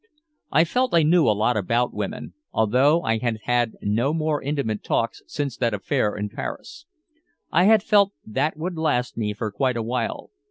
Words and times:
I 0.51 0.63
felt 0.63 0.95
I 0.95 1.03
knew 1.03 1.27
a 1.27 1.29
lot 1.37 1.55
about 1.55 1.93
women, 1.93 2.33
although 2.51 3.03
I 3.03 3.19
had 3.19 3.41
had 3.43 3.73
no 3.83 4.15
more 4.15 4.41
intimate 4.41 4.83
talks 4.83 5.21
since 5.27 5.55
that 5.57 5.75
affair 5.75 6.15
in 6.15 6.27
Paris. 6.27 6.87
I 7.51 7.65
had 7.65 7.83
felt 7.83 8.13
that 8.25 8.57
would 8.57 8.77
last 8.79 9.15
me 9.15 9.33
for 9.35 9.51
quite 9.51 9.77
a 9.77 9.83
while. 9.83 10.31